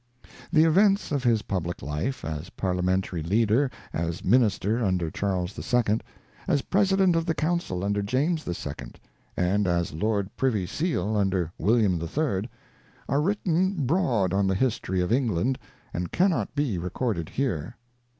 [0.51, 5.99] The events of his public life, as parliamentary leader, as Minister under Charles II,
[6.47, 8.93] as President of the Councijl under James II,
[9.37, 12.49] and as Lord Privy Seal under William III,
[13.07, 15.59] are written broad on the history of England,
[15.93, 17.75] and cannc^ be recorded here.